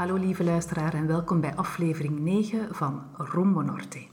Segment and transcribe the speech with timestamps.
[0.00, 4.06] Hallo lieve luisteraar en welkom bij aflevering 9 van Rumbo Norte.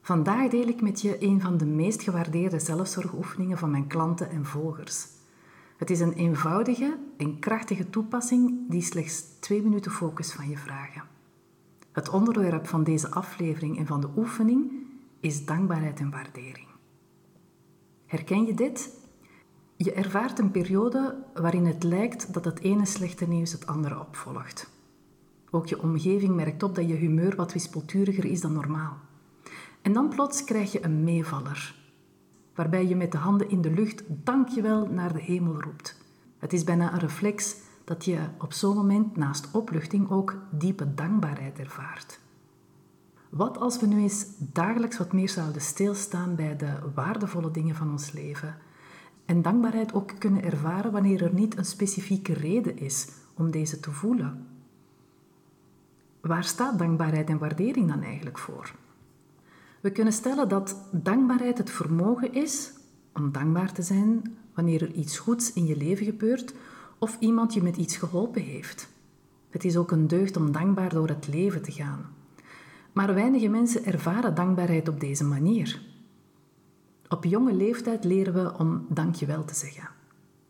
[0.00, 4.44] Vandaag deel ik met je een van de meest gewaardeerde zelfzorgoefeningen van mijn klanten en
[4.44, 5.06] volgers.
[5.76, 11.02] Het is een eenvoudige en krachtige toepassing die slechts twee minuten focus van je vragen.
[11.92, 14.72] Het onderwerp van deze aflevering en van de oefening
[15.20, 16.68] is dankbaarheid en waardering.
[18.06, 18.90] Herken je dit?
[19.80, 24.70] Je ervaart een periode waarin het lijkt dat het ene slechte nieuws het andere opvolgt.
[25.50, 28.96] Ook je omgeving merkt op dat je humeur wat wispelturiger is dan normaal.
[29.82, 31.74] En dan plots krijg je een meevaller,
[32.54, 35.96] waarbij je met de handen in de lucht dankjewel naar de hemel roept.
[36.38, 41.58] Het is bijna een reflex dat je op zo'n moment naast opluchting ook diepe dankbaarheid
[41.58, 42.20] ervaart.
[43.28, 47.90] Wat als we nu eens dagelijks wat meer zouden stilstaan bij de waardevolle dingen van
[47.90, 48.56] ons leven
[49.28, 53.90] en dankbaarheid ook kunnen ervaren wanneer er niet een specifieke reden is om deze te
[53.90, 54.46] voelen?
[56.20, 58.74] Waar staat dankbaarheid en waardering dan eigenlijk voor?
[59.80, 62.72] We kunnen stellen dat dankbaarheid het vermogen is
[63.14, 66.54] om dankbaar te zijn wanneer er iets goeds in je leven gebeurt
[66.98, 68.88] of iemand je met iets geholpen heeft.
[69.50, 72.06] Het is ook een deugd om dankbaar door het leven te gaan.
[72.92, 75.80] Maar weinige mensen ervaren dankbaarheid op deze manier.
[77.08, 79.88] Op jonge leeftijd leren we om dankjewel te zeggen.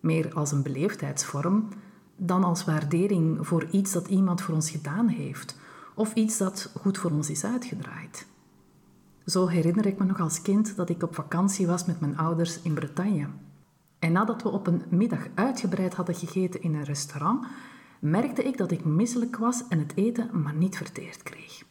[0.01, 1.69] Meer als een beleefdheidsvorm
[2.17, 5.57] dan als waardering voor iets dat iemand voor ons gedaan heeft
[5.95, 8.27] of iets dat goed voor ons is uitgedraaid.
[9.27, 12.63] Zo herinner ik me nog als kind dat ik op vakantie was met mijn ouders
[12.63, 13.27] in Bretagne.
[13.99, 17.47] En nadat we op een middag uitgebreid hadden gegeten in een restaurant,
[17.99, 21.63] merkte ik dat ik misselijk was en het eten maar niet verteerd kreeg.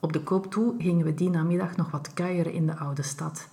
[0.00, 3.48] Op de koop toe gingen we die namiddag nog wat kuieren in de oude stad.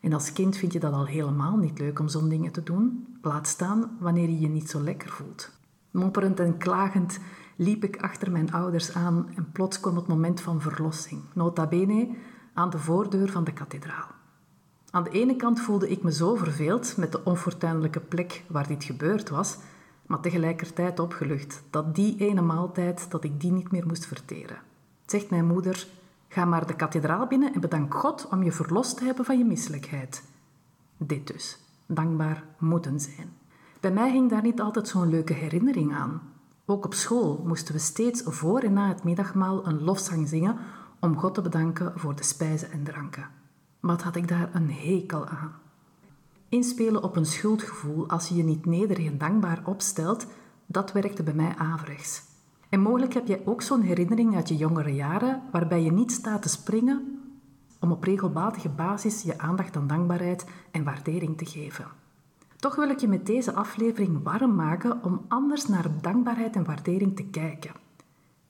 [0.00, 3.16] En als kind vind je dat al helemaal niet leuk om zo'n dingen te doen,
[3.22, 5.50] laat staan wanneer je je niet zo lekker voelt.
[5.90, 7.18] Mopperend en klagend
[7.56, 11.22] liep ik achter mijn ouders aan en plots kwam het moment van verlossing.
[11.32, 12.08] Nota bene
[12.54, 14.14] aan de voordeur van de kathedraal.
[14.90, 18.84] Aan de ene kant voelde ik me zo verveeld met de onfortuinlijke plek waar dit
[18.84, 19.58] gebeurd was,
[20.06, 24.58] maar tegelijkertijd opgelucht dat die ene maaltijd dat ik die niet meer moest verteren.
[25.06, 25.86] Zegt mijn moeder:
[26.28, 29.44] Ga maar de kathedraal binnen en bedank God om je verlost te hebben van je
[29.44, 30.22] misselijkheid.
[30.96, 33.32] Dit dus, dankbaar moeten zijn.
[33.80, 36.22] Bij mij ging daar niet altijd zo'n leuke herinnering aan.
[36.64, 40.56] Ook op school moesten we steeds voor en na het middagmaal een lofzang zingen
[41.00, 43.28] om God te bedanken voor de spijzen en dranken.
[43.80, 45.52] Wat had ik daar een hekel aan?
[46.48, 50.26] Inspelen op een schuldgevoel als je je niet nederig en dankbaar opstelt,
[50.66, 52.22] dat werkte bij mij averechts.
[52.68, 56.42] En mogelijk heb je ook zo'n herinnering uit je jongere jaren waarbij je niet staat
[56.42, 57.20] te springen
[57.80, 61.86] om op regelmatige basis je aandacht aan dankbaarheid en waardering te geven.
[62.56, 67.16] Toch wil ik je met deze aflevering warm maken om anders naar dankbaarheid en waardering
[67.16, 67.72] te kijken.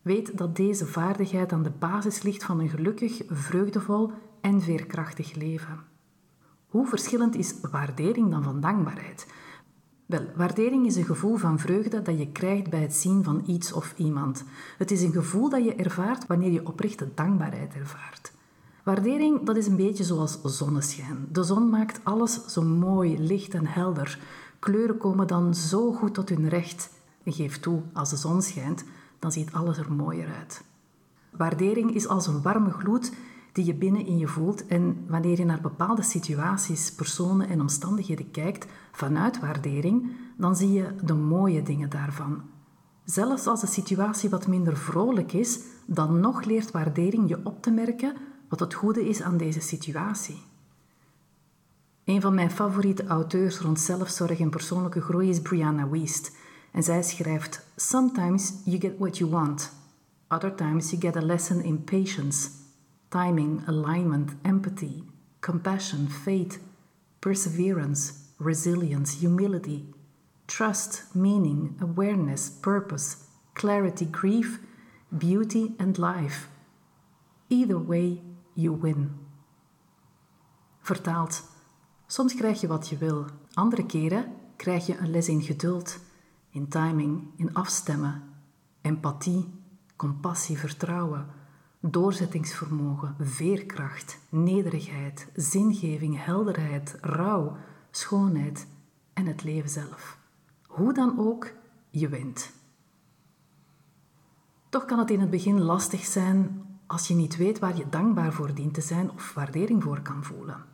[0.03, 4.11] Weet dat deze vaardigheid aan de basis ligt van een gelukkig, vreugdevol
[4.41, 5.79] en veerkrachtig leven.
[6.67, 9.27] Hoe verschillend is waardering dan van dankbaarheid?
[10.07, 13.73] Wel, waardering is een gevoel van vreugde dat je krijgt bij het zien van iets
[13.73, 14.45] of iemand.
[14.79, 18.33] Het is een gevoel dat je ervaart wanneer je oprechte dankbaarheid ervaart.
[18.83, 21.27] Waardering, dat is een beetje zoals zonneschijn.
[21.33, 24.19] De zon maakt alles zo mooi, licht en helder.
[24.59, 26.91] Kleuren komen dan zo goed tot hun recht.
[27.23, 28.85] En geef toe, als de zon schijnt,
[29.19, 30.65] dan ziet alles er mooier uit.
[31.31, 33.13] Waardering is als een warme gloed
[33.57, 38.31] die je binnen in je voelt en wanneer je naar bepaalde situaties, personen en omstandigheden
[38.31, 42.43] kijkt vanuit waardering, dan zie je de mooie dingen daarvan.
[43.05, 47.71] Zelfs als de situatie wat minder vrolijk is, dan nog leert waardering je op te
[47.71, 48.17] merken
[48.49, 50.43] wat het goede is aan deze situatie.
[52.05, 56.37] Een van mijn favoriete auteurs rond zelfzorg en persoonlijke groei is Brianna Wiest.
[56.73, 59.73] En zij schrijft: Sometimes you get what you want.
[60.29, 62.49] Other times you get a lesson in patience,
[63.17, 65.03] timing, alignment, empathy,
[65.41, 66.61] compassion, faith,
[67.21, 69.87] perseverance, resilience, humility,
[70.47, 73.17] trust, meaning, awareness, purpose,
[73.55, 74.59] clarity, grief,
[75.11, 76.49] beauty, and life.
[77.49, 78.21] Either way,
[78.55, 79.11] you win.
[80.81, 81.43] Vertaald.
[82.07, 83.25] Soms krijg je wat je wil,
[83.55, 85.99] andere keren krijg je een les in geduld,
[86.51, 88.23] in timing, in afstemmen,
[88.81, 89.45] empathie,
[89.97, 91.27] compassie, vertrouwen,
[91.91, 97.57] doorzettingsvermogen, veerkracht, nederigheid, zingeving, helderheid, rouw,
[97.91, 98.67] schoonheid
[99.13, 100.19] en het leven zelf.
[100.67, 101.53] Hoe dan ook,
[101.91, 102.53] je wint.
[104.69, 108.33] Toch kan het in het begin lastig zijn als je niet weet waar je dankbaar
[108.33, 110.65] voor dient te zijn of waardering voor kan voelen.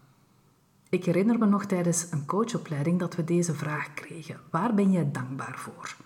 [0.88, 5.10] Ik herinner me nog tijdens een coachopleiding dat we deze vraag kregen: waar ben jij
[5.10, 5.96] dankbaar voor?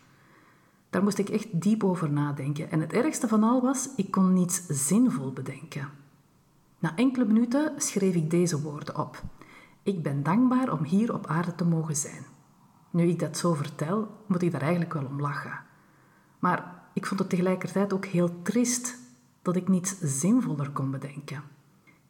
[0.96, 2.70] Daar moest ik echt diep over nadenken.
[2.70, 5.88] En het ergste van al was, ik kon niets zinvol bedenken.
[6.78, 9.22] Na enkele minuten schreef ik deze woorden op.
[9.82, 12.26] Ik ben dankbaar om hier op aarde te mogen zijn.
[12.90, 15.60] Nu ik dat zo vertel, moet ik daar eigenlijk wel om lachen.
[16.38, 18.98] Maar ik vond het tegelijkertijd ook heel trist
[19.42, 21.42] dat ik niets zinvoller kon bedenken.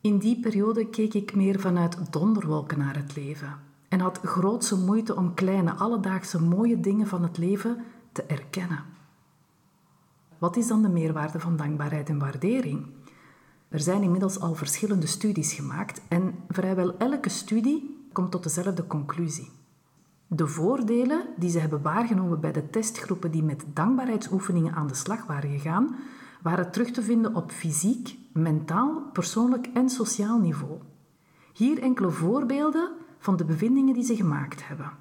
[0.00, 5.16] In die periode keek ik meer vanuit donderwolken naar het leven en had grootse moeite
[5.16, 7.84] om kleine alledaagse mooie dingen van het leven
[8.16, 8.84] te erkennen.
[10.38, 12.86] Wat is dan de meerwaarde van dankbaarheid en waardering?
[13.68, 19.50] Er zijn inmiddels al verschillende studies gemaakt en vrijwel elke studie komt tot dezelfde conclusie.
[20.26, 25.26] De voordelen die ze hebben waargenomen bij de testgroepen die met dankbaarheidsoefeningen aan de slag
[25.26, 25.96] waren gegaan,
[26.42, 30.78] waren terug te vinden op fysiek, mentaal, persoonlijk en sociaal niveau.
[31.52, 34.92] Hier enkele voorbeelden van de bevindingen die ze gemaakt hebben.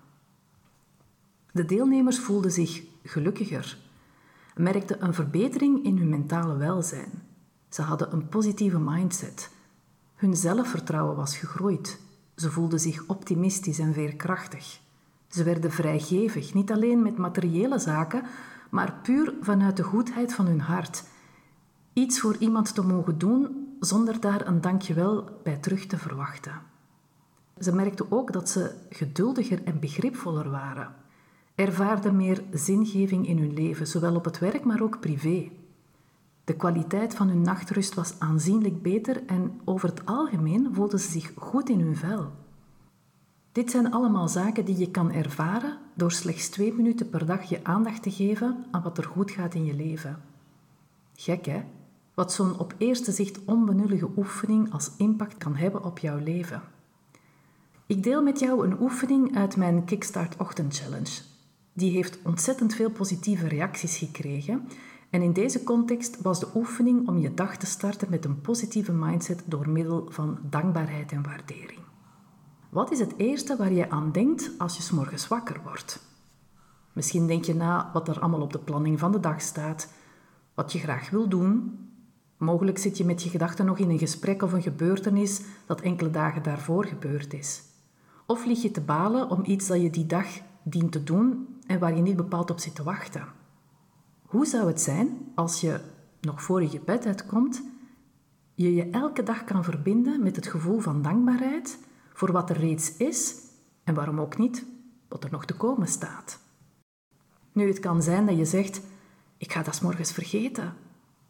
[1.52, 3.78] De deelnemers voelden zich gelukkiger,
[4.56, 7.12] merkten een verbetering in hun mentale welzijn.
[7.70, 9.50] Ze hadden een positieve mindset.
[10.16, 12.00] Hun zelfvertrouwen was gegroeid.
[12.36, 14.80] Ze voelden zich optimistisch en veerkrachtig.
[15.28, 18.24] Ze werden vrijgevig, niet alleen met materiële zaken,
[18.70, 21.04] maar puur vanuit de goedheid van hun hart.
[21.94, 26.62] Iets voor iemand te mogen doen zonder daar een dankjewel bij terug te verwachten.
[27.60, 30.96] Ze merkten ook dat ze geduldiger en begripvoller waren
[31.56, 35.52] ervaarden meer zingeving in hun leven, zowel op het werk maar ook privé.
[36.44, 41.32] De kwaliteit van hun nachtrust was aanzienlijk beter en over het algemeen voelden ze zich
[41.36, 42.32] goed in hun vel.
[43.52, 47.64] Dit zijn allemaal zaken die je kan ervaren door slechts twee minuten per dag je
[47.64, 50.22] aandacht te geven aan wat er goed gaat in je leven.
[51.16, 51.64] Gek hè?
[52.14, 56.62] Wat zo'n op eerste zicht onbenullige oefening als impact kan hebben op jouw leven.
[57.86, 61.22] Ik deel met jou een oefening uit mijn Kickstart Ochtend Challenge,
[61.76, 64.68] die heeft ontzettend veel positieve reacties gekregen.
[65.10, 68.92] En in deze context was de oefening om je dag te starten met een positieve
[68.92, 71.80] mindset door middel van dankbaarheid en waardering.
[72.70, 76.04] Wat is het eerste waar je aan denkt als je s morgens wakker wordt?
[76.94, 79.94] Misschien denk je na wat er allemaal op de planning van de dag staat,
[80.54, 81.80] wat je graag wil doen.
[82.38, 86.10] Mogelijk zit je met je gedachten nog in een gesprek of een gebeurtenis dat enkele
[86.12, 87.64] dagen daarvoor gebeurd is.
[88.26, 90.28] Of lig je te balen om iets dat je die dag
[90.68, 93.28] dient te doen en waar je niet bepaald op zit te wachten.
[94.26, 95.80] Hoe zou het zijn als je,
[96.22, 97.64] nog voor je je bed uitkomt,
[98.54, 101.80] je je elke dag kan verbinden met het gevoel van dankbaarheid
[102.14, 103.36] voor wat er reeds is
[103.84, 104.66] en waarom ook niet
[105.08, 106.40] wat er nog te komen staat?
[107.52, 108.82] Nu, het kan zijn dat je zegt,
[109.38, 110.74] ik ga dat morgens vergeten.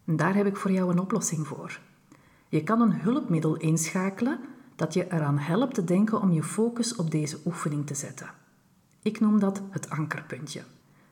[0.05, 1.79] En daar heb ik voor jou een oplossing voor.
[2.49, 4.39] Je kan een hulpmiddel inschakelen
[4.75, 8.29] dat je eraan helpt te denken om je focus op deze oefening te zetten.
[9.05, 10.61] Ik noem dat het ankerpuntje.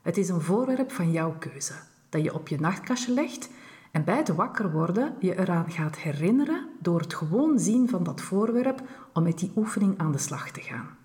[0.02, 1.74] Het is een voorwerp van jouw keuze,
[2.10, 3.50] dat je op je nachtkastje legt
[3.92, 8.22] en bij het wakker worden je eraan gaat herinneren door het gewoon zien van dat
[8.22, 8.82] voorwerp
[9.14, 10.98] om met die oefening aan de slag te gaan.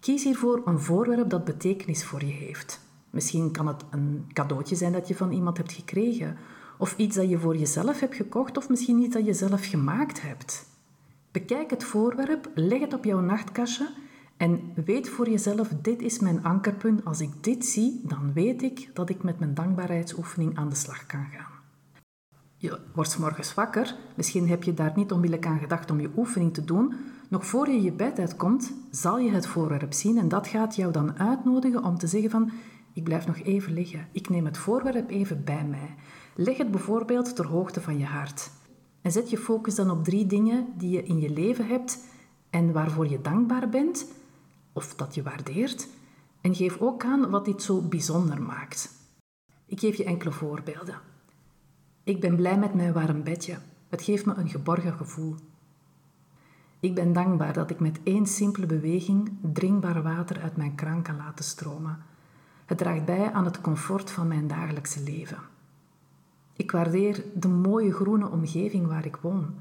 [0.00, 2.80] Kies hiervoor een voorwerp dat betekenis voor je heeft.
[3.10, 6.36] Misschien kan het een cadeautje zijn dat je van iemand hebt gekregen,
[6.78, 10.22] of iets dat je voor jezelf hebt gekocht, of misschien iets dat je zelf gemaakt
[10.22, 10.66] hebt.
[11.30, 13.88] Bekijk het voorwerp, leg het op jouw nachtkastje
[14.36, 17.04] en weet voor jezelf, dit is mijn ankerpunt.
[17.04, 21.06] Als ik dit zie, dan weet ik dat ik met mijn dankbaarheidsoefening aan de slag
[21.06, 21.60] kan gaan.
[22.56, 23.96] Je wordt morgens wakker.
[24.16, 26.94] Misschien heb je daar niet onmiddellijk aan gedacht om je oefening te doen.
[27.28, 30.92] Nog voor je je bed uitkomt, zal je het voorwerp zien en dat gaat jou
[30.92, 32.50] dan uitnodigen om te zeggen van
[32.92, 34.08] ik blijf nog even liggen.
[34.12, 35.94] Ik neem het voorwerp even bij mij.
[36.34, 38.50] Leg het bijvoorbeeld ter hoogte van je hart.
[39.00, 41.98] En zet je focus dan op drie dingen die je in je leven hebt
[42.50, 44.06] en waarvoor je dankbaar bent
[44.72, 45.88] of dat je waardeert.
[46.40, 48.90] En geef ook aan wat dit zo bijzonder maakt.
[49.66, 51.00] Ik geef je enkele voorbeelden.
[52.02, 53.58] Ik ben blij met mijn warm bedje.
[53.88, 55.34] Het geeft me een geborgen gevoel.
[56.80, 61.16] Ik ben dankbaar dat ik met één simpele beweging drinkbaar water uit mijn kraan kan
[61.16, 61.98] laten stromen.
[62.66, 65.38] Het draagt bij aan het comfort van mijn dagelijkse leven.
[66.52, 69.54] Ik waardeer de mooie groene omgeving waar ik woon.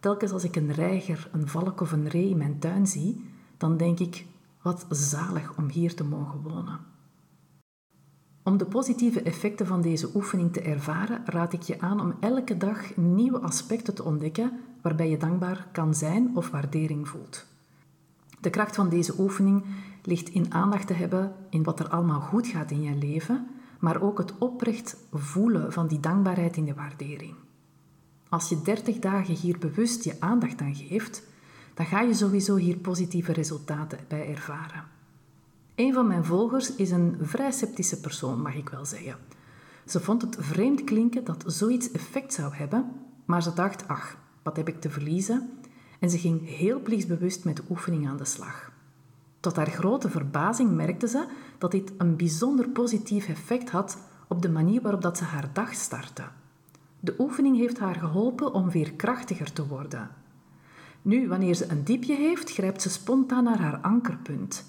[0.00, 3.24] Telkens als ik een reiger, een valk of een ree in mijn tuin zie,
[3.56, 4.26] dan denk ik,
[4.66, 6.80] wat zalig om hier te mogen wonen.
[8.42, 12.56] Om de positieve effecten van deze oefening te ervaren, raad ik je aan om elke
[12.56, 17.46] dag nieuwe aspecten te ontdekken waarbij je dankbaar kan zijn of waardering voelt.
[18.40, 19.64] De kracht van deze oefening
[20.02, 23.46] ligt in aandacht te hebben in wat er allemaal goed gaat in je leven,
[23.80, 27.34] maar ook het oprecht voelen van die dankbaarheid in de waardering.
[28.28, 31.22] Als je 30 dagen hier bewust je aandacht aan geeft,
[31.76, 34.84] dan ga je sowieso hier positieve resultaten bij ervaren.
[35.74, 39.16] Een van mijn volgers is een vrij sceptische persoon, mag ik wel zeggen.
[39.86, 42.92] Ze vond het vreemd klinken dat zoiets effect zou hebben,
[43.24, 45.50] maar ze dacht, ach, wat heb ik te verliezen?
[46.00, 48.72] En ze ging heel plichtsbewust met de oefening aan de slag.
[49.40, 51.26] Tot haar grote verbazing merkte ze
[51.58, 55.74] dat dit een bijzonder positief effect had op de manier waarop dat ze haar dag
[55.74, 56.24] startte.
[57.00, 60.10] De oefening heeft haar geholpen om veerkrachtiger te worden.
[61.06, 64.64] Nu, wanneer ze een diepje heeft, grijpt ze spontaan naar haar ankerpunt.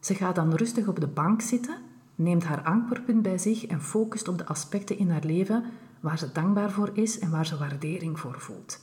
[0.00, 1.76] Ze gaat dan rustig op de bank zitten,
[2.14, 5.64] neemt haar ankerpunt bij zich en focust op de aspecten in haar leven
[6.00, 8.80] waar ze dankbaar voor is en waar ze waardering voor voelt.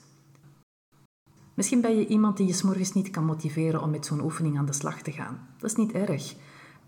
[1.54, 4.66] Misschien ben je iemand die je s'morgens niet kan motiveren om met zo'n oefening aan
[4.66, 5.48] de slag te gaan.
[5.58, 6.36] Dat is niet erg.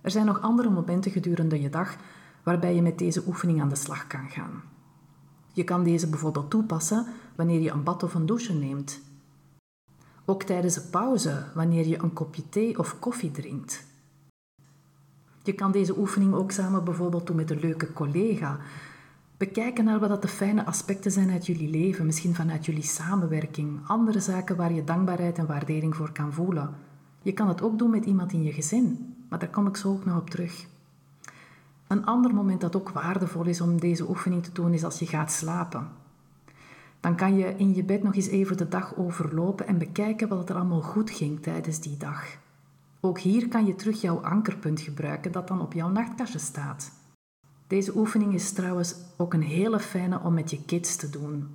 [0.02, 1.96] Er zijn nog andere momenten gedurende je dag
[2.44, 4.62] waarbij je met deze oefening aan de slag kan gaan.
[5.54, 9.08] Je kan deze bijvoorbeeld toepassen wanneer je een bad of een douche neemt.
[10.30, 13.86] Ook tijdens een pauze, wanneer je een kopje thee of koffie drinkt.
[15.44, 18.58] Je kan deze oefening ook samen bijvoorbeeld doen met een leuke collega.
[19.38, 24.20] Bekijken naar wat de fijne aspecten zijn uit jullie leven, misschien vanuit jullie samenwerking, andere
[24.20, 26.76] zaken waar je dankbaarheid en waardering voor kan voelen.
[27.22, 29.90] Je kan het ook doen met iemand in je gezin, maar daar kom ik zo
[29.90, 30.66] ook nog op terug.
[31.88, 35.06] Een ander moment dat ook waardevol is om deze oefening te doen is als je
[35.06, 35.88] gaat slapen.
[37.00, 40.50] Dan kan je in je bed nog eens even de dag overlopen en bekijken wat
[40.50, 42.38] er allemaal goed ging tijdens die dag.
[43.00, 46.92] Ook hier kan je terug jouw ankerpunt gebruiken dat dan op jouw nachtkastje staat.
[47.68, 51.48] Deze oefening is trouwens ook een hele fijne om met je kids te doen.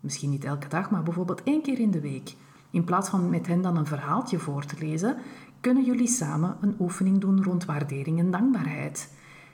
[0.00, 2.34] Misschien niet elke dag, maar bijvoorbeeld één keer in de week.
[2.70, 5.16] In plaats van met hen dan een verhaaltje voor te lezen,
[5.60, 9.12] kunnen jullie samen een oefening doen rond waardering en dankbaarheid.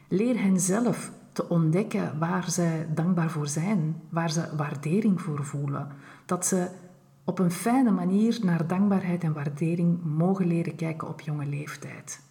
[0.09, 5.89] Leer hen zelf te ontdekken waar ze dankbaar voor zijn, waar ze waardering voor voelen.
[6.27, 6.69] Dat ze
[7.25, 12.23] op een fijne manier naar dankbaarheid en waardering mogen leren kijken op jonge leeftijd.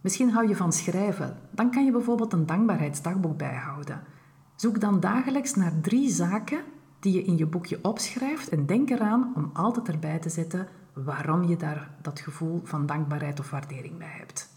[0.00, 4.02] Misschien hou je van schrijven, dan kan je bijvoorbeeld een dankbaarheidsdagboek bijhouden.
[4.56, 6.60] Zoek dan dagelijks naar drie zaken
[7.00, 11.44] die je in je boekje opschrijft en denk eraan om altijd erbij te zetten waarom
[11.44, 14.51] je daar dat gevoel van dankbaarheid of waardering bij hebt.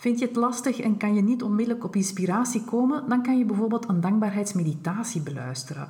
[0.00, 3.44] Vind je het lastig en kan je niet onmiddellijk op inspiratie komen, dan kan je
[3.44, 5.88] bijvoorbeeld een dankbaarheidsmeditatie beluisteren.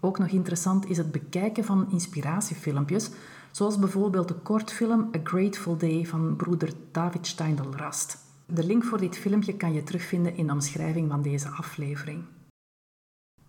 [0.00, 3.10] Ook nog interessant is het bekijken van inspiratiefilmpjes,
[3.50, 8.18] zoals bijvoorbeeld de kortfilm A Grateful Day van broeder David Steindl-Rast.
[8.46, 12.24] De link voor dit filmpje kan je terugvinden in de omschrijving van deze aflevering.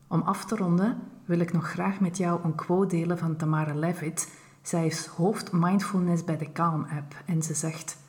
[0.08, 3.74] Om af te ronden wil ik nog graag met jou een quote delen van Tamara
[3.74, 4.32] Levitt.
[4.62, 8.01] Zij is hoofd mindfulness bij de Calm app en ze zegt: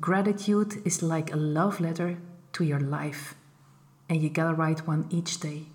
[0.00, 2.16] Gratitude is like a love letter
[2.50, 3.34] to your life.
[4.06, 5.66] And you gotta write one each day.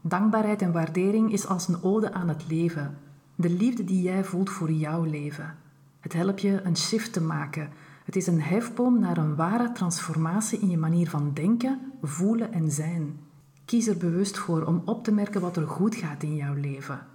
[0.00, 2.98] Dankbaarheid en waardering is als een ode aan het leven,
[3.34, 5.56] de liefde die jij voelt voor jouw leven.
[6.00, 7.70] Het helpt je een shift te maken.
[8.04, 12.70] Het is een hefboom naar een ware transformatie in je manier van denken, voelen en
[12.70, 13.20] zijn.
[13.64, 17.06] Kies er bewust voor om op te merken wat er goed gaat in jouw leven.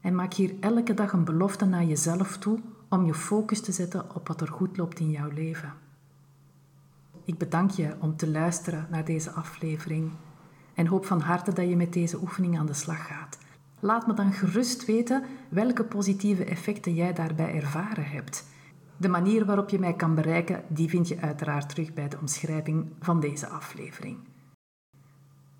[0.00, 4.14] En maak hier elke dag een belofte naar jezelf toe om je focus te zetten
[4.14, 5.72] op wat er goed loopt in jouw leven.
[7.24, 10.10] Ik bedank je om te luisteren naar deze aflevering
[10.74, 13.38] en hoop van harte dat je met deze oefening aan de slag gaat.
[13.80, 18.46] Laat me dan gerust weten welke positieve effecten jij daarbij ervaren hebt.
[18.96, 22.86] De manier waarop je mij kan bereiken, die vind je uiteraard terug bij de omschrijving
[23.00, 24.16] van deze aflevering.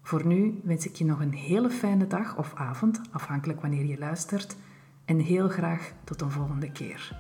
[0.03, 3.99] Voor nu wens ik je nog een hele fijne dag of avond, afhankelijk wanneer je
[3.99, 4.57] luistert,
[5.09, 7.17] en heel graag tot een volgende keer.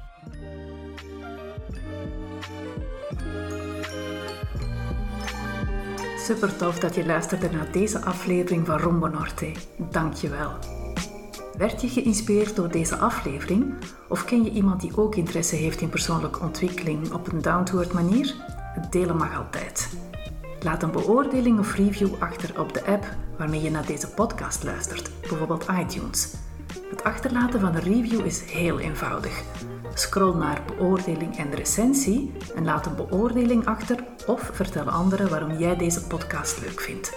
[6.18, 9.52] Super tof dat je luisterde naar deze aflevering van Rombo Norte.
[9.90, 10.52] Dank je wel.
[11.56, 13.74] Werd je geïnspireerd door deze aflevering?
[14.08, 18.34] Of ken je iemand die ook interesse heeft in persoonlijke ontwikkeling op een down-to-earth manier?
[18.74, 19.88] Het delen mag altijd.
[20.60, 25.10] Laat een beoordeling of review achter op de app waarmee je naar deze podcast luistert,
[25.20, 26.47] bijvoorbeeld iTunes.
[26.90, 29.42] Het achterlaten van een review is heel eenvoudig.
[29.94, 35.76] Scroll naar beoordeling en recensie en laat een beoordeling achter of vertel anderen waarom jij
[35.76, 37.12] deze podcast leuk vindt.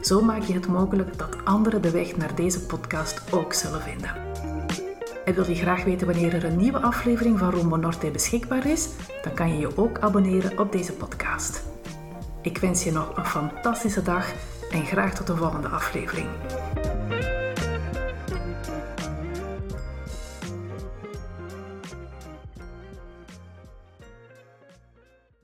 [0.00, 4.14] Zo maak je het mogelijk dat anderen de weg naar deze podcast ook zullen vinden.
[5.24, 8.88] En wil je graag weten wanneer er een nieuwe aflevering van Rombo Norte beschikbaar is?
[9.22, 11.62] Dan kan je je ook abonneren op deze podcast.
[12.42, 14.32] Ik wens je nog een fantastische dag
[14.70, 16.28] en graag tot de volgende aflevering.